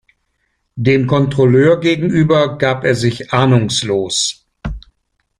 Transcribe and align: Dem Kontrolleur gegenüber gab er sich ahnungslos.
Dem 0.77 1.05
Kontrolleur 1.05 1.79
gegenüber 1.79 2.57
gab 2.57 2.83
er 2.85 2.95
sich 2.95 3.31
ahnungslos. 3.33 4.47